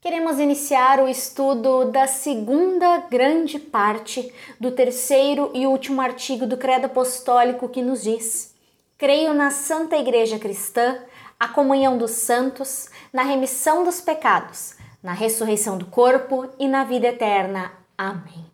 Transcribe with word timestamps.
Queremos 0.00 0.38
iniciar 0.38 1.00
o 1.00 1.08
estudo 1.08 1.86
da 1.86 2.06
segunda 2.06 2.98
grande 3.10 3.58
parte 3.58 4.32
do 4.60 4.70
terceiro 4.70 5.50
e 5.52 5.66
último 5.66 6.00
artigo 6.00 6.46
do 6.46 6.56
Credo 6.56 6.84
Apostólico 6.84 7.68
que 7.68 7.82
nos 7.82 8.04
diz: 8.04 8.54
Creio 8.96 9.34
na 9.34 9.50
Santa 9.50 9.96
Igreja 9.96 10.38
Cristã, 10.38 11.02
a 11.38 11.48
comunhão 11.48 11.98
dos 11.98 12.12
santos, 12.12 12.88
na 13.12 13.24
remissão 13.24 13.82
dos 13.82 14.00
pecados, 14.00 14.76
na 15.02 15.12
ressurreição 15.12 15.76
do 15.76 15.86
corpo 15.86 16.48
e 16.60 16.68
na 16.68 16.84
vida 16.84 17.08
eterna. 17.08 17.72
Amém. 17.98 18.46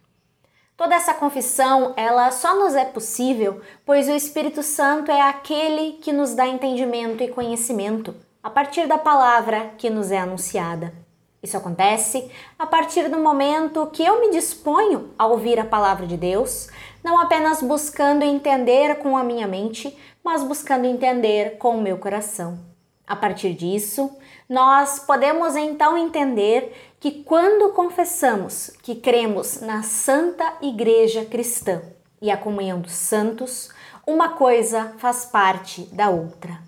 Toda 0.79 0.95
essa 0.95 1.13
confissão, 1.13 1.93
ela 1.95 2.31
só 2.31 2.59
nos 2.59 2.75
é 2.75 2.87
possível 2.87 3.61
pois 3.85 4.09
o 4.09 4.13
Espírito 4.13 4.63
Santo 4.63 5.11
é 5.11 5.21
aquele 5.21 5.99
que 6.01 6.11
nos 6.11 6.35
dá 6.35 6.47
entendimento 6.47 7.23
e 7.23 7.29
conhecimento 7.29 8.15
a 8.43 8.49
partir 8.49 8.87
da 8.87 8.97
palavra 8.97 9.75
que 9.77 9.91
nos 9.91 10.11
é 10.11 10.19
anunciada. 10.19 11.04
Isso 11.45 11.59
acontece 11.59 12.31
a 12.59 12.67
partir 12.67 13.11
do 13.11 13.19
momento 13.19 13.87
que 13.93 14.02
eu 14.02 14.19
me 14.19 14.30
disponho 14.30 15.11
a 15.19 15.27
ouvir 15.27 15.61
a 15.61 15.65
palavra 15.66 16.07
de 16.07 16.16
Deus, 16.16 16.71
não 17.05 17.21
apenas 17.21 17.62
buscando 17.62 18.23
entender 18.23 18.97
com 19.01 19.15
a 19.15 19.23
minha 19.23 19.47
mente, 19.47 19.95
mas 20.25 20.43
buscando 20.43 20.87
entender 20.87 21.59
com 21.59 21.77
o 21.77 21.83
meu 21.83 21.99
coração. 21.99 22.59
A 23.07 23.15
partir 23.15 23.52
disso, 23.52 24.11
nós 24.49 25.01
podemos 25.01 25.55
então 25.55 25.99
entender 25.99 26.95
que 26.99 27.23
quando 27.23 27.74
confessamos 27.74 28.71
que 28.83 28.95
cremos 28.95 29.61
na 29.61 29.83
Santa 29.83 30.51
Igreja 30.63 31.27
Cristã 31.27 31.83
e 32.23 32.30
a 32.30 32.38
comunhão 32.38 32.80
dos 32.80 32.95
santos, 32.95 33.69
uma 34.07 34.30
coisa 34.30 34.95
faz 34.97 35.27
parte 35.27 35.83
da 35.93 36.09
outra. 36.09 36.59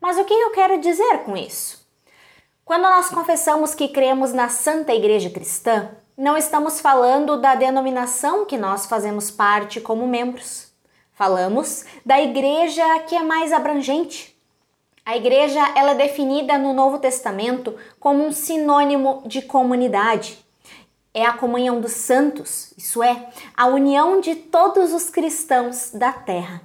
Mas 0.00 0.16
o 0.16 0.24
que 0.24 0.32
eu 0.32 0.52
quero 0.52 0.80
dizer 0.80 1.18
com 1.26 1.36
isso? 1.36 1.85
Quando 2.66 2.82
nós 2.82 3.08
confessamos 3.10 3.76
que 3.76 3.86
cremos 3.86 4.32
na 4.32 4.48
Santa 4.48 4.92
Igreja 4.92 5.30
Cristã, 5.30 5.88
não 6.18 6.36
estamos 6.36 6.80
falando 6.80 7.40
da 7.40 7.54
denominação 7.54 8.44
que 8.44 8.58
nós 8.58 8.86
fazemos 8.86 9.30
parte 9.30 9.80
como 9.80 10.04
membros. 10.08 10.72
Falamos 11.12 11.84
da 12.04 12.20
igreja 12.20 12.82
que 13.06 13.14
é 13.14 13.22
mais 13.22 13.52
abrangente. 13.52 14.36
A 15.04 15.16
igreja 15.16 15.60
ela 15.76 15.92
é 15.92 15.94
definida 15.94 16.58
no 16.58 16.72
Novo 16.72 16.98
Testamento 16.98 17.72
como 18.00 18.26
um 18.26 18.32
sinônimo 18.32 19.22
de 19.24 19.42
comunidade. 19.42 20.44
É 21.14 21.24
a 21.24 21.34
comunhão 21.34 21.80
dos 21.80 21.92
santos, 21.92 22.74
isso 22.76 23.00
é, 23.00 23.28
a 23.56 23.68
união 23.68 24.20
de 24.20 24.34
todos 24.34 24.92
os 24.92 25.08
cristãos 25.08 25.92
da 25.94 26.12
terra. 26.12 26.60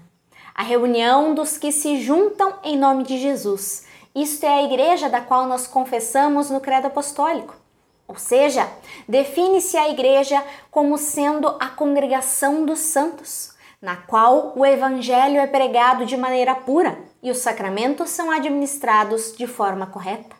A 0.55 0.63
reunião 0.63 1.35
dos 1.35 1.59
que 1.59 1.71
se 1.71 2.01
juntam 2.01 2.55
em 2.63 2.75
nome 2.75 3.03
de 3.03 3.19
Jesus 3.19 3.90
isto 4.13 4.45
é 4.45 4.59
a 4.59 4.63
igreja 4.63 5.09
da 5.09 5.21
qual 5.21 5.47
nós 5.47 5.67
confessamos 5.67 6.49
no 6.49 6.59
Credo 6.59 6.87
Apostólico. 6.87 7.55
Ou 8.07 8.17
seja, 8.17 8.67
define-se 9.07 9.77
a 9.77 9.89
igreja 9.89 10.43
como 10.69 10.97
sendo 10.97 11.47
a 11.59 11.69
congregação 11.69 12.65
dos 12.65 12.79
santos, 12.79 13.53
na 13.81 13.95
qual 13.95 14.51
o 14.55 14.65
evangelho 14.65 15.39
é 15.39 15.47
pregado 15.47 16.05
de 16.05 16.17
maneira 16.17 16.53
pura 16.53 16.99
e 17.23 17.31
os 17.31 17.37
sacramentos 17.37 18.09
são 18.09 18.29
administrados 18.29 19.33
de 19.37 19.47
forma 19.47 19.87
correta. 19.87 20.35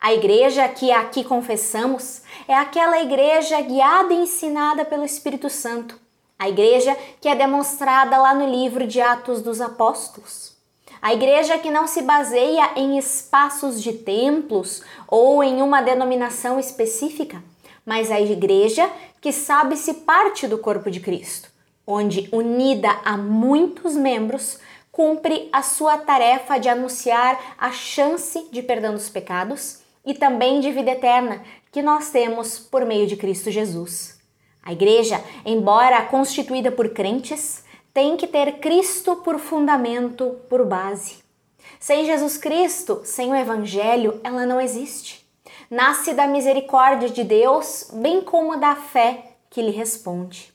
A 0.00 0.14
igreja 0.14 0.68
que 0.68 0.92
aqui 0.92 1.24
confessamos 1.24 2.22
é 2.46 2.54
aquela 2.54 3.00
igreja 3.00 3.60
guiada 3.60 4.14
e 4.14 4.18
ensinada 4.18 4.84
pelo 4.84 5.04
Espírito 5.04 5.50
Santo, 5.50 5.98
a 6.38 6.48
igreja 6.48 6.96
que 7.20 7.28
é 7.28 7.34
demonstrada 7.34 8.16
lá 8.18 8.34
no 8.34 8.48
livro 8.48 8.86
de 8.86 9.00
Atos 9.00 9.42
dos 9.42 9.60
Apóstolos. 9.60 10.53
A 11.00 11.12
igreja 11.12 11.58
que 11.58 11.70
não 11.70 11.86
se 11.86 12.02
baseia 12.02 12.70
em 12.76 12.96
espaços 12.98 13.82
de 13.82 13.92
templos 13.92 14.82
ou 15.06 15.42
em 15.42 15.60
uma 15.60 15.82
denominação 15.82 16.58
específica, 16.58 17.42
mas 17.84 18.10
a 18.10 18.20
igreja 18.20 18.90
que 19.20 19.32
sabe-se 19.32 19.94
parte 19.94 20.46
do 20.46 20.58
corpo 20.58 20.90
de 20.90 21.00
Cristo, 21.00 21.50
onde, 21.86 22.28
unida 22.32 22.90
a 23.04 23.16
muitos 23.16 23.94
membros, 23.94 24.58
cumpre 24.90 25.48
a 25.52 25.62
sua 25.62 25.98
tarefa 25.98 26.56
de 26.58 26.68
anunciar 26.68 27.56
a 27.58 27.72
chance 27.72 28.48
de 28.52 28.62
perdão 28.62 28.94
dos 28.94 29.08
pecados 29.08 29.80
e 30.06 30.14
também 30.14 30.60
de 30.60 30.70
vida 30.70 30.92
eterna 30.92 31.42
que 31.72 31.82
nós 31.82 32.10
temos 32.10 32.58
por 32.58 32.84
meio 32.84 33.06
de 33.06 33.16
Cristo 33.16 33.50
Jesus. 33.50 34.20
A 34.62 34.72
igreja, 34.72 35.20
embora 35.44 36.00
constituída 36.02 36.70
por 36.70 36.90
crentes, 36.90 37.63
tem 37.94 38.16
que 38.16 38.26
ter 38.26 38.58
Cristo 38.58 39.14
por 39.16 39.38
fundamento, 39.38 40.36
por 40.48 40.66
base. 40.66 41.22
Sem 41.78 42.04
Jesus 42.04 42.36
Cristo, 42.36 43.02
sem 43.04 43.30
o 43.30 43.36
Evangelho, 43.36 44.20
ela 44.24 44.44
não 44.44 44.60
existe. 44.60 45.24
Nasce 45.70 46.12
da 46.12 46.26
misericórdia 46.26 47.08
de 47.08 47.22
Deus, 47.22 47.88
bem 47.92 48.20
como 48.20 48.56
da 48.56 48.74
fé 48.74 49.36
que 49.48 49.62
lhe 49.62 49.70
responde. 49.70 50.52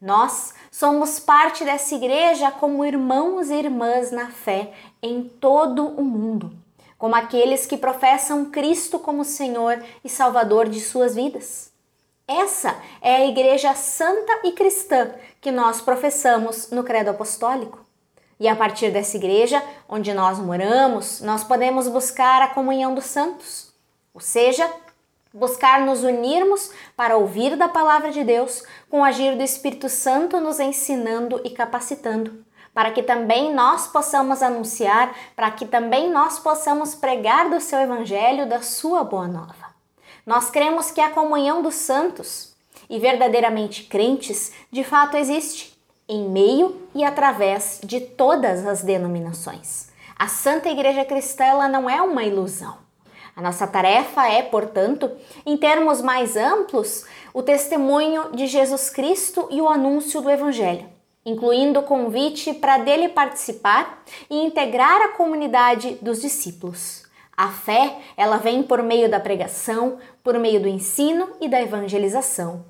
Nós 0.00 0.54
somos 0.70 1.18
parte 1.18 1.64
dessa 1.64 1.94
igreja 1.94 2.52
como 2.52 2.84
irmãos 2.84 3.50
e 3.50 3.54
irmãs 3.54 4.12
na 4.12 4.30
fé 4.30 4.72
em 5.02 5.24
todo 5.24 5.84
o 5.84 6.04
mundo, 6.04 6.52
como 6.96 7.16
aqueles 7.16 7.66
que 7.66 7.76
professam 7.76 8.44
Cristo 8.44 8.98
como 8.98 9.24
Senhor 9.24 9.82
e 10.04 10.08
Salvador 10.08 10.68
de 10.68 10.80
suas 10.80 11.16
vidas. 11.16 11.69
Essa 12.30 12.76
é 13.02 13.16
a 13.16 13.26
igreja 13.26 13.74
santa 13.74 14.32
e 14.44 14.52
cristã 14.52 15.10
que 15.40 15.50
nós 15.50 15.80
professamos 15.80 16.70
no 16.70 16.84
Credo 16.84 17.10
Apostólico. 17.10 17.84
E 18.38 18.46
a 18.46 18.54
partir 18.54 18.92
dessa 18.92 19.16
igreja, 19.16 19.60
onde 19.88 20.14
nós 20.14 20.38
moramos, 20.38 21.20
nós 21.22 21.42
podemos 21.42 21.88
buscar 21.88 22.40
a 22.40 22.46
comunhão 22.46 22.94
dos 22.94 23.06
santos, 23.06 23.74
ou 24.14 24.20
seja, 24.20 24.70
buscar 25.34 25.80
nos 25.80 26.04
unirmos 26.04 26.70
para 26.96 27.16
ouvir 27.16 27.56
da 27.56 27.68
palavra 27.68 28.12
de 28.12 28.22
Deus, 28.22 28.62
com 28.88 29.00
o 29.00 29.04
agir 29.04 29.36
do 29.36 29.42
Espírito 29.42 29.88
Santo 29.88 30.38
nos 30.38 30.60
ensinando 30.60 31.40
e 31.42 31.50
capacitando, 31.50 32.44
para 32.72 32.92
que 32.92 33.02
também 33.02 33.52
nós 33.52 33.88
possamos 33.88 34.40
anunciar, 34.40 35.12
para 35.34 35.50
que 35.50 35.66
também 35.66 36.08
nós 36.08 36.38
possamos 36.38 36.94
pregar 36.94 37.50
do 37.50 37.60
seu 37.60 37.80
evangelho, 37.80 38.48
da 38.48 38.62
sua 38.62 39.02
boa 39.02 39.26
nova. 39.26 39.59
Nós 40.26 40.50
cremos 40.50 40.90
que 40.90 41.00
a 41.00 41.10
comunhão 41.10 41.62
dos 41.62 41.74
santos 41.74 42.54
e 42.88 42.98
verdadeiramente 42.98 43.84
crentes 43.84 44.52
de 44.70 44.84
fato 44.84 45.16
existe 45.16 45.78
em 46.08 46.28
meio 46.28 46.76
e 46.94 47.04
através 47.04 47.80
de 47.84 48.00
todas 48.00 48.66
as 48.66 48.82
denominações. 48.82 49.90
A 50.18 50.26
Santa 50.28 50.68
Igreja 50.68 51.04
Cristã 51.04 51.44
ela 51.44 51.68
não 51.68 51.88
é 51.88 52.02
uma 52.02 52.24
ilusão. 52.24 52.76
A 53.34 53.40
nossa 53.40 53.66
tarefa 53.66 54.26
é, 54.26 54.42
portanto, 54.42 55.10
em 55.46 55.56
termos 55.56 56.02
mais 56.02 56.36
amplos, 56.36 57.06
o 57.32 57.42
testemunho 57.42 58.32
de 58.34 58.46
Jesus 58.46 58.90
Cristo 58.90 59.48
e 59.50 59.62
o 59.62 59.68
anúncio 59.68 60.20
do 60.20 60.28
Evangelho, 60.28 60.86
incluindo 61.24 61.80
o 61.80 61.84
convite 61.84 62.52
para 62.52 62.78
dele 62.78 63.08
participar 63.08 64.02
e 64.28 64.44
integrar 64.44 65.00
a 65.02 65.12
comunidade 65.12 65.96
dos 66.02 66.20
discípulos. 66.20 67.04
A 67.40 67.48
fé, 67.48 67.96
ela 68.18 68.36
vem 68.36 68.62
por 68.62 68.82
meio 68.82 69.10
da 69.10 69.18
pregação, 69.18 69.96
por 70.22 70.38
meio 70.38 70.60
do 70.60 70.68
ensino 70.68 71.26
e 71.40 71.48
da 71.48 71.58
evangelização. 71.62 72.66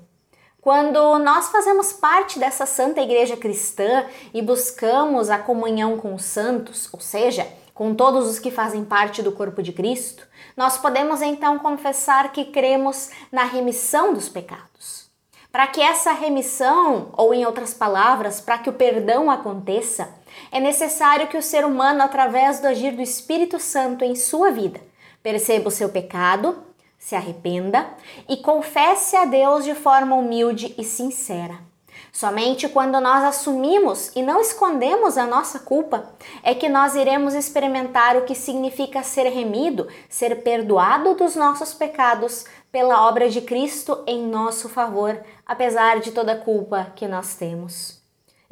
Quando 0.61 1.19
nós 1.19 1.49
fazemos 1.49 1.91
parte 1.91 2.39
dessa 2.39 2.65
santa 2.65 3.01
igreja 3.01 3.35
cristã 3.35 4.05
e 4.33 4.41
buscamos 4.41 5.29
a 5.29 5.37
comunhão 5.37 5.97
com 5.97 6.15
os 6.15 6.23
santos, 6.23 6.87
ou 6.93 7.01
seja, 7.01 7.45
com 7.73 7.93
todos 7.93 8.29
os 8.29 8.39
que 8.39 8.49
fazem 8.49 8.85
parte 8.85 9.21
do 9.21 9.33
corpo 9.33 9.61
de 9.61 9.73
Cristo, 9.73 10.25
nós 10.55 10.77
podemos 10.77 11.21
então 11.21 11.59
confessar 11.59 12.31
que 12.31 12.45
cremos 12.45 13.09
na 13.29 13.43
remissão 13.43 14.13
dos 14.13 14.29
pecados. 14.29 15.11
Para 15.51 15.67
que 15.67 15.81
essa 15.81 16.13
remissão, 16.13 17.09
ou 17.17 17.33
em 17.33 17.45
outras 17.45 17.73
palavras, 17.73 18.39
para 18.39 18.57
que 18.57 18.69
o 18.69 18.73
perdão 18.73 19.29
aconteça, 19.29 20.20
é 20.51 20.59
necessário 20.59 21.27
que 21.27 21.37
o 21.37 21.41
ser 21.41 21.65
humano, 21.65 22.01
através 22.01 22.59
do 22.59 22.67
agir 22.67 22.91
do 22.91 23.01
Espírito 23.01 23.59
Santo 23.59 24.03
em 24.03 24.15
sua 24.15 24.51
vida, 24.51 24.79
perceba 25.23 25.67
o 25.69 25.71
seu 25.71 25.89
pecado, 25.89 26.63
se 26.97 27.15
arrependa 27.15 27.87
e 28.29 28.37
confesse 28.37 29.15
a 29.15 29.25
Deus 29.25 29.63
de 29.63 29.73
forma 29.73 30.15
humilde 30.15 30.75
e 30.77 30.83
sincera. 30.83 31.71
Somente 32.11 32.67
quando 32.67 32.99
nós 32.99 33.23
assumimos 33.23 34.11
e 34.15 34.21
não 34.21 34.41
escondemos 34.41 35.17
a 35.17 35.25
nossa 35.25 35.59
culpa 35.59 36.13
é 36.43 36.53
que 36.53 36.67
nós 36.67 36.93
iremos 36.93 37.33
experimentar 37.33 38.17
o 38.17 38.23
que 38.23 38.35
significa 38.35 39.01
ser 39.01 39.29
remido, 39.29 39.87
ser 40.09 40.43
perdoado 40.43 41.15
dos 41.15 41.35
nossos 41.35 41.73
pecados 41.73 42.45
pela 42.71 43.07
obra 43.07 43.29
de 43.29 43.41
Cristo 43.41 44.03
em 44.05 44.27
nosso 44.27 44.67
favor, 44.67 45.21
apesar 45.45 46.01
de 46.01 46.11
toda 46.11 46.33
a 46.33 46.39
culpa 46.39 46.91
que 46.95 47.07
nós 47.07 47.35
temos. 47.35 48.00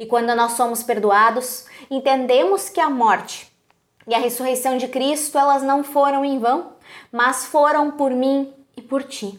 E 0.00 0.06
quando 0.06 0.34
nós 0.34 0.52
somos 0.52 0.82
perdoados, 0.82 1.66
entendemos 1.90 2.70
que 2.70 2.80
a 2.80 2.88
morte 2.88 3.52
e 4.08 4.14
a 4.14 4.18
ressurreição 4.18 4.78
de 4.78 4.88
Cristo, 4.88 5.36
elas 5.36 5.62
não 5.62 5.84
foram 5.84 6.24
em 6.24 6.38
vão, 6.38 6.72
mas 7.12 7.44
foram 7.44 7.90
por 7.90 8.10
mim 8.10 8.50
e 8.74 8.80
por 8.80 9.02
ti. 9.02 9.38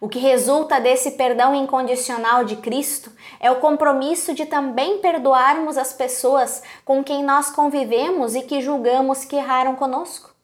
O 0.00 0.08
que 0.08 0.18
resulta 0.18 0.80
desse 0.80 1.10
perdão 1.10 1.54
incondicional 1.54 2.42
de 2.42 2.56
Cristo 2.56 3.12
é 3.38 3.50
o 3.50 3.60
compromisso 3.60 4.32
de 4.32 4.46
também 4.46 4.96
perdoarmos 4.98 5.76
as 5.76 5.92
pessoas 5.92 6.62
com 6.86 7.04
quem 7.04 7.22
nós 7.22 7.50
convivemos 7.50 8.34
e 8.34 8.40
que 8.40 8.62
julgamos 8.62 9.26
que 9.26 9.36
erraram 9.36 9.76
conosco. 9.76 10.34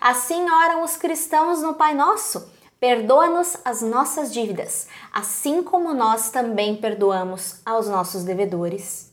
Assim 0.00 0.48
oram 0.48 0.84
os 0.84 0.96
cristãos 0.96 1.60
no 1.60 1.74
Pai 1.74 1.92
Nosso, 1.92 2.48
Perdoa-nos 2.80 3.56
as 3.64 3.82
nossas 3.82 4.32
dívidas, 4.32 4.86
assim 5.12 5.64
como 5.64 5.92
nós 5.92 6.30
também 6.30 6.76
perdoamos 6.76 7.56
aos 7.66 7.88
nossos 7.88 8.22
devedores. 8.22 9.07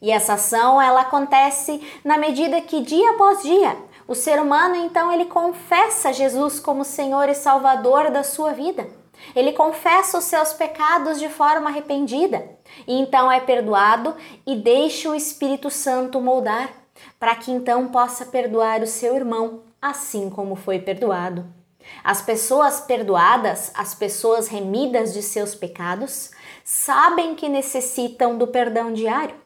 E 0.00 0.10
essa 0.10 0.34
ação 0.34 0.80
ela 0.80 1.02
acontece 1.02 1.80
na 2.04 2.18
medida 2.18 2.60
que 2.60 2.80
dia 2.80 3.10
após 3.10 3.42
dia 3.42 3.76
o 4.08 4.14
ser 4.14 4.40
humano 4.40 4.76
então 4.76 5.12
ele 5.12 5.24
confessa 5.24 6.12
Jesus 6.12 6.60
como 6.60 6.84
Senhor 6.84 7.28
e 7.28 7.34
Salvador 7.34 8.10
da 8.10 8.22
sua 8.22 8.52
vida. 8.52 8.86
Ele 9.34 9.52
confessa 9.52 10.18
os 10.18 10.24
seus 10.24 10.52
pecados 10.52 11.18
de 11.18 11.28
forma 11.28 11.70
arrependida 11.70 12.48
e 12.86 13.00
então 13.00 13.30
é 13.32 13.40
perdoado 13.40 14.14
e 14.46 14.54
deixa 14.54 15.10
o 15.10 15.14
Espírito 15.14 15.70
Santo 15.70 16.20
moldar, 16.20 16.70
para 17.18 17.34
que 17.34 17.50
então 17.50 17.88
possa 17.88 18.26
perdoar 18.26 18.82
o 18.82 18.86
seu 18.86 19.16
irmão, 19.16 19.62
assim 19.80 20.30
como 20.30 20.54
foi 20.54 20.78
perdoado. 20.78 21.44
As 22.04 22.20
pessoas 22.20 22.80
perdoadas, 22.80 23.72
as 23.74 23.94
pessoas 23.94 24.48
remidas 24.48 25.12
de 25.12 25.22
seus 25.22 25.54
pecados, 25.54 26.30
sabem 26.64 27.34
que 27.34 27.48
necessitam 27.48 28.36
do 28.36 28.46
perdão 28.46 28.92
diário. 28.92 29.45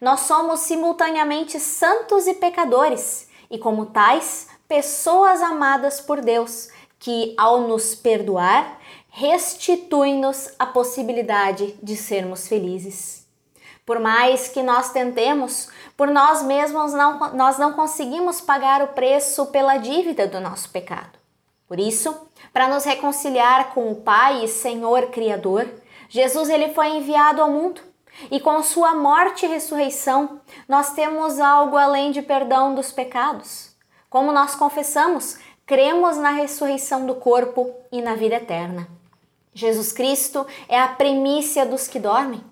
Nós 0.00 0.20
somos 0.20 0.60
simultaneamente 0.60 1.58
santos 1.58 2.26
e 2.26 2.34
pecadores, 2.34 3.28
e 3.50 3.58
como 3.58 3.86
tais, 3.86 4.48
pessoas 4.68 5.42
amadas 5.42 6.00
por 6.00 6.20
Deus, 6.20 6.68
que 6.98 7.34
ao 7.38 7.62
nos 7.62 7.94
perdoar, 7.94 8.78
restitui-nos 9.08 10.50
a 10.58 10.66
possibilidade 10.66 11.74
de 11.82 11.96
sermos 11.96 12.46
felizes. 12.46 13.26
Por 13.84 13.98
mais 13.98 14.48
que 14.48 14.62
nós 14.62 14.92
tentemos, 14.92 15.68
por 15.96 16.08
nós 16.08 16.42
mesmos 16.42 16.92
não, 16.92 17.34
nós 17.34 17.58
não 17.58 17.72
conseguimos 17.72 18.40
pagar 18.40 18.82
o 18.82 18.88
preço 18.88 19.46
pela 19.46 19.78
dívida 19.78 20.28
do 20.28 20.38
nosso 20.38 20.70
pecado. 20.70 21.18
Por 21.66 21.80
isso, 21.80 22.14
para 22.52 22.68
nos 22.68 22.84
reconciliar 22.84 23.74
com 23.74 23.90
o 23.90 23.96
Pai 23.96 24.44
e 24.44 24.48
Senhor 24.48 25.06
Criador, 25.06 25.68
Jesus 26.08 26.48
ele 26.48 26.74
foi 26.74 26.88
enviado 26.88 27.42
ao 27.42 27.50
mundo. 27.50 27.80
E 28.30 28.40
com 28.40 28.62
sua 28.62 28.94
morte 28.94 29.46
e 29.46 29.48
ressurreição, 29.48 30.40
nós 30.68 30.92
temos 30.92 31.40
algo 31.40 31.76
além 31.76 32.10
de 32.10 32.22
perdão 32.22 32.74
dos 32.74 32.92
pecados. 32.92 33.74
Como 34.08 34.32
nós 34.32 34.54
confessamos, 34.54 35.38
cremos 35.66 36.16
na 36.16 36.30
ressurreição 36.30 37.06
do 37.06 37.14
corpo 37.14 37.72
e 37.90 38.02
na 38.02 38.14
vida 38.14 38.36
eterna. 38.36 38.88
Jesus 39.54 39.92
Cristo 39.92 40.46
é 40.68 40.78
a 40.78 40.88
primícia 40.88 41.64
dos 41.66 41.88
que 41.88 41.98
dormem. 41.98 42.42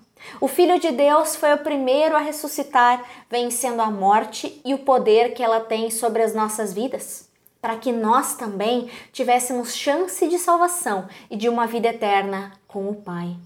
O 0.41 0.49
Filho 0.49 0.81
de 0.81 0.91
Deus 0.91 1.37
foi 1.37 1.55
o 1.55 1.59
primeiro 1.59 2.17
a 2.17 2.21
ressuscitar, 2.21 3.05
vencendo 3.31 3.81
a 3.81 3.91
morte 3.91 4.61
e 4.65 4.75
o 4.75 4.79
poder 4.79 5.35
que 5.35 5.43
ela 5.43 5.61
tem 5.61 5.91
sobre 5.91 6.23
as 6.23 6.35
nossas 6.35 6.73
vidas 6.73 7.29
para 7.61 7.77
que 7.77 7.93
nós 7.93 8.37
também 8.37 8.91
tivéssemos 9.13 9.75
chance 9.75 10.27
de 10.29 10.39
salvação 10.39 11.09
e 11.31 11.37
de 11.37 11.49
uma 11.49 11.67
vida 11.67 11.89
eterna 11.89 12.53
com 12.67 12.89
o 12.89 12.95
Pai. 12.95 13.37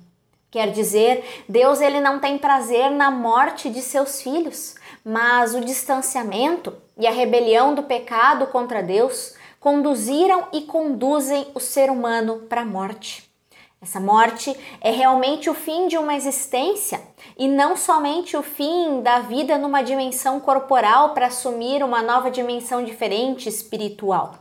Quer 0.53 0.71
dizer, 0.71 1.45
Deus 1.49 1.81
ele 1.81 1.99
não 1.99 2.19
tem 2.19 2.37
prazer 2.37 2.91
na 2.91 3.11
morte 3.11 3.71
de 3.71 3.81
seus 3.81 4.21
filhos, 4.21 4.75
mas 5.03 5.55
o 5.55 5.63
distanciamento 5.63 6.77
e 6.99 7.07
a 7.07 7.11
rebelião 7.11 7.75
do 7.75 7.85
pecado 7.85 8.47
contra 8.49 8.83
Deus 8.83 9.35
conduziram 9.59 10.49
e 10.53 10.61
conduzem 10.61 11.47
o 11.55 11.59
ser 11.59 11.91
humano 11.91 12.41
para 12.51 12.61
a 12.61 12.67
morte. 12.67 13.33
Essa 13.81 13.99
morte 13.99 14.55
é 14.83 14.91
realmente 14.91 15.49
o 15.49 15.55
fim 15.55 15.89
de 15.89 15.97
uma 15.97 16.15
existência 16.15 17.01
e 17.39 17.49
não 17.49 17.75
somente 17.75 18.37
o 18.37 18.43
fim 18.43 19.01
da 19.01 19.21
vida 19.21 19.57
numa 19.57 19.81
dimensão 19.81 20.39
corporal 20.39 21.15
para 21.15 21.29
assumir 21.29 21.83
uma 21.83 22.03
nova 22.03 22.31
dimensão 22.31 22.85
diferente 22.85 23.49
espiritual. 23.49 24.35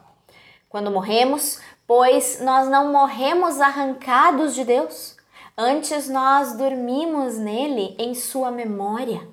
Quando 0.67 0.91
morremos, 0.91 1.57
pois 1.87 2.41
nós 2.41 2.67
não 2.67 2.91
morremos 2.91 3.61
arrancados 3.61 4.53
de 4.53 4.65
Deus, 4.65 5.20
antes 5.57 6.09
nós 6.09 6.53
dormimos 6.53 7.37
nele 7.37 7.95
em 7.97 8.13
sua 8.13 8.51
memória, 8.51 9.27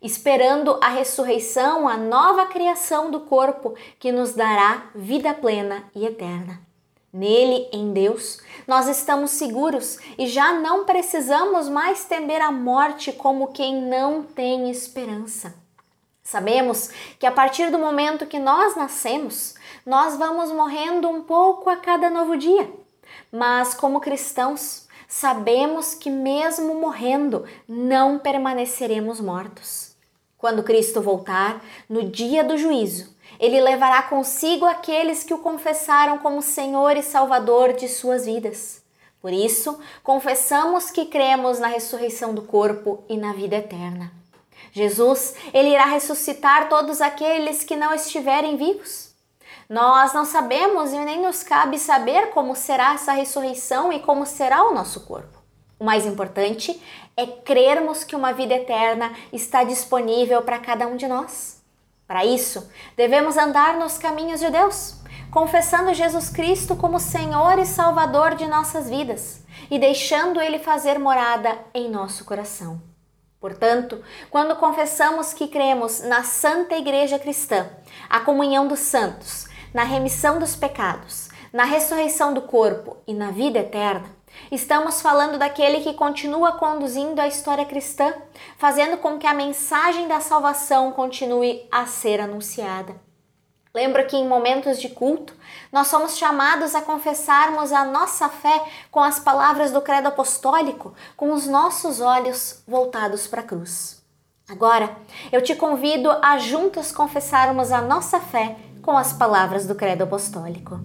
esperando 0.00 0.78
a 0.82 0.88
ressurreição, 0.88 1.88
a 1.88 1.96
nova 1.96 2.46
criação 2.46 3.10
do 3.10 3.20
corpo 3.20 3.74
que 3.98 4.12
nos 4.12 4.34
dará 4.34 4.90
vida 4.94 5.32
plena 5.32 5.84
e 5.94 6.04
eterna. 6.04 6.60
Nele, 7.12 7.68
em 7.72 7.92
Deus, 7.92 8.40
nós 8.66 8.88
estamos 8.88 9.30
seguros 9.30 9.98
e 10.18 10.26
já 10.26 10.52
não 10.52 10.84
precisamos 10.84 11.68
mais 11.68 12.04
temer 12.04 12.42
a 12.42 12.50
morte 12.50 13.12
como 13.12 13.52
quem 13.52 13.80
não 13.80 14.24
tem 14.24 14.68
esperança. 14.68 15.54
Sabemos 16.24 16.88
que 17.18 17.26
a 17.26 17.30
partir 17.30 17.70
do 17.70 17.78
momento 17.78 18.26
que 18.26 18.38
nós 18.38 18.74
nascemos, 18.74 19.54
nós 19.86 20.16
vamos 20.16 20.50
morrendo 20.50 21.08
um 21.08 21.22
pouco 21.22 21.70
a 21.70 21.76
cada 21.76 22.10
novo 22.10 22.36
dia. 22.36 22.68
Mas, 23.30 23.74
como 23.74 24.00
cristãos, 24.00 24.83
sabemos 25.14 25.94
que, 25.94 26.10
mesmo 26.10 26.74
morrendo, 26.74 27.44
não 27.68 28.18
permaneceremos 28.18 29.20
mortos. 29.20 29.94
Quando 30.36 30.64
Cristo 30.64 31.00
voltar, 31.00 31.64
no 31.88 32.10
dia 32.10 32.42
do 32.42 32.58
juízo, 32.58 33.14
ele 33.38 33.60
levará 33.60 34.02
consigo 34.02 34.64
aqueles 34.66 35.22
que 35.22 35.32
o 35.32 35.38
confessaram 35.38 36.18
como 36.18 36.42
Senhor 36.42 36.96
e 36.96 37.02
Salvador 37.02 37.74
de 37.74 37.86
suas 37.86 38.26
vidas. 38.26 38.82
Por 39.22 39.32
isso, 39.32 39.78
confessamos 40.02 40.90
que 40.90 41.06
cremos 41.06 41.60
na 41.60 41.68
ressurreição 41.68 42.34
do 42.34 42.42
corpo 42.42 43.04
e 43.08 43.16
na 43.16 43.32
vida 43.32 43.54
eterna. 43.54 44.10
Jesus, 44.72 45.36
ele 45.52 45.68
irá 45.68 45.84
ressuscitar 45.84 46.68
todos 46.68 47.00
aqueles 47.00 47.62
que 47.62 47.76
não 47.76 47.94
estiverem 47.94 48.56
vivos. 48.56 49.13
Nós 49.68 50.12
não 50.12 50.24
sabemos 50.24 50.92
e 50.92 50.98
nem 50.98 51.22
nos 51.22 51.42
cabe 51.42 51.78
saber 51.78 52.30
como 52.30 52.54
será 52.54 52.94
essa 52.94 53.12
ressurreição 53.12 53.92
e 53.92 54.00
como 54.00 54.26
será 54.26 54.64
o 54.64 54.74
nosso 54.74 55.00
corpo. 55.00 55.42
O 55.78 55.84
mais 55.84 56.06
importante 56.06 56.80
é 57.16 57.26
crermos 57.26 58.04
que 58.04 58.14
uma 58.14 58.32
vida 58.32 58.54
eterna 58.54 59.12
está 59.32 59.64
disponível 59.64 60.42
para 60.42 60.58
cada 60.58 60.86
um 60.86 60.96
de 60.96 61.08
nós. 61.08 61.62
Para 62.06 62.24
isso, 62.24 62.70
devemos 62.96 63.36
andar 63.36 63.76
nos 63.78 63.96
caminhos 63.96 64.40
de 64.40 64.50
Deus, 64.50 64.96
confessando 65.30 65.94
Jesus 65.94 66.28
Cristo 66.28 66.76
como 66.76 67.00
Senhor 67.00 67.58
e 67.58 67.64
Salvador 67.64 68.34
de 68.34 68.46
nossas 68.46 68.88
vidas 68.88 69.42
e 69.70 69.78
deixando 69.78 70.40
Ele 70.40 70.58
fazer 70.58 70.98
morada 70.98 71.58
em 71.72 71.90
nosso 71.90 72.24
coração. 72.24 72.80
Portanto, 73.40 74.02
quando 74.30 74.56
confessamos 74.56 75.34
que 75.34 75.48
cremos 75.48 76.00
na 76.00 76.22
Santa 76.22 76.76
Igreja 76.76 77.18
Cristã, 77.18 77.68
a 78.08 78.20
comunhão 78.20 78.66
dos 78.66 78.80
santos, 78.80 79.46
na 79.74 79.82
remissão 79.82 80.38
dos 80.38 80.56
pecados, 80.56 81.28
na 81.52 81.64
ressurreição 81.64 82.32
do 82.32 82.42
corpo 82.42 82.96
e 83.06 83.12
na 83.12 83.30
vida 83.30 83.58
eterna, 83.58 84.08
Estamos 84.50 85.00
falando 85.00 85.38
daquele 85.38 85.80
que 85.80 85.94
continua 85.94 86.52
conduzindo 86.52 87.20
a 87.20 87.26
história 87.26 87.64
cristã, 87.64 88.12
fazendo 88.58 88.98
com 88.98 89.18
que 89.18 89.26
a 89.26 89.34
mensagem 89.34 90.08
da 90.08 90.20
salvação 90.20 90.92
continue 90.92 91.66
a 91.70 91.86
ser 91.86 92.20
anunciada. 92.20 92.94
Lembra 93.74 94.04
que 94.04 94.16
em 94.16 94.28
momentos 94.28 94.80
de 94.80 94.88
culto, 94.88 95.34
nós 95.72 95.88
somos 95.88 96.16
chamados 96.16 96.76
a 96.76 96.82
confessarmos 96.82 97.72
a 97.72 97.84
nossa 97.84 98.28
fé 98.28 98.64
com 98.90 99.00
as 99.00 99.18
palavras 99.18 99.72
do 99.72 99.80
credo 99.80 100.08
apostólico, 100.08 100.94
com 101.16 101.32
os 101.32 101.46
nossos 101.46 102.00
olhos 102.00 102.62
voltados 102.68 103.26
para 103.26 103.40
a 103.40 103.44
cruz. 103.44 104.00
Agora, 104.48 104.96
eu 105.32 105.42
te 105.42 105.56
convido 105.56 106.10
a 106.22 106.38
juntos 106.38 106.92
confessarmos 106.92 107.72
a 107.72 107.80
nossa 107.80 108.20
fé 108.20 108.56
com 108.84 108.98
as 108.98 109.14
palavras 109.14 109.66
do 109.66 109.74
credo 109.74 110.04
apostólico. 110.04 110.78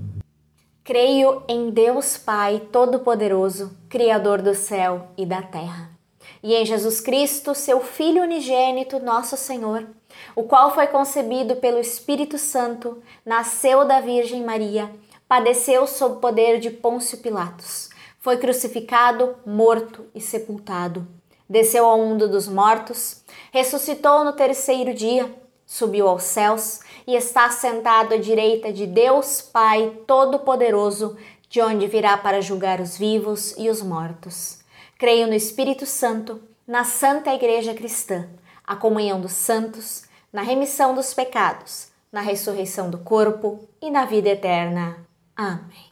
Creio 0.85 1.43
em 1.49 1.69
Deus 1.69 2.17
Pai 2.17 2.61
Todo-Poderoso, 2.71 3.77
Criador 3.89 4.41
do 4.41 4.55
céu 4.55 5.09
e 5.17 5.25
da 5.25 5.41
terra, 5.41 5.91
e 6.41 6.55
em 6.55 6.65
Jesus 6.65 7.01
Cristo, 7.01 7.53
seu 7.53 7.81
Filho 7.81 8.23
unigênito, 8.23 8.99
nosso 8.99 9.35
Senhor, 9.35 9.85
o 10.33 10.43
qual 10.43 10.73
foi 10.73 10.87
concebido 10.87 11.57
pelo 11.57 11.77
Espírito 11.77 12.37
Santo, 12.37 13.03
nasceu 13.25 13.83
da 13.85 13.99
Virgem 13.99 14.45
Maria, 14.45 14.89
padeceu 15.27 15.85
sob 15.85 16.15
o 16.15 16.19
poder 16.19 16.57
de 16.57 16.71
Pôncio 16.71 17.17
Pilatos, 17.17 17.89
foi 18.17 18.37
crucificado, 18.37 19.35
morto 19.45 20.05
e 20.15 20.21
sepultado, 20.21 21.05
desceu 21.49 21.85
ao 21.85 21.97
mundo 21.97 22.29
dos 22.29 22.47
mortos, 22.47 23.23
ressuscitou 23.51 24.23
no 24.23 24.31
terceiro 24.31 24.93
dia, 24.93 25.29
subiu 25.69 26.07
aos 26.07 26.23
céus 26.23 26.79
e 27.05 27.15
está 27.15 27.47
sentado 27.51 28.15
à 28.15 28.17
direita 28.17 28.73
de 28.73 28.87
Deus 28.87 29.39
Pai 29.39 29.99
Todo-Poderoso, 30.07 31.15
de 31.47 31.61
onde 31.61 31.85
virá 31.85 32.17
para 32.17 32.41
julgar 32.41 32.81
os 32.81 32.97
vivos 32.97 33.53
e 33.55 33.69
os 33.69 33.79
mortos. 33.79 34.61
Creio 34.97 35.27
no 35.27 35.35
Espírito 35.35 35.85
Santo, 35.85 36.41
na 36.67 36.83
Santa 36.83 37.31
Igreja 37.35 37.75
Cristã, 37.75 38.27
a 38.65 38.75
comunhão 38.75 39.21
dos 39.21 39.33
santos, 39.33 40.05
na 40.33 40.41
remissão 40.41 40.95
dos 40.95 41.13
pecados, 41.13 41.89
na 42.11 42.21
ressurreição 42.21 42.89
do 42.89 42.97
corpo 42.97 43.59
e 43.79 43.91
na 43.91 44.05
vida 44.05 44.29
eterna. 44.29 44.97
Amém. 45.35 45.88